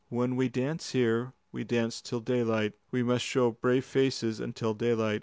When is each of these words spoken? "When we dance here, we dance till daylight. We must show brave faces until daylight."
"When 0.09 0.35
we 0.35 0.49
dance 0.49 0.93
here, 0.93 1.33
we 1.51 1.63
dance 1.63 2.01
till 2.01 2.21
daylight. 2.21 2.73
We 2.89 3.03
must 3.03 3.23
show 3.23 3.51
brave 3.51 3.85
faces 3.85 4.39
until 4.39 4.73
daylight." 4.73 5.19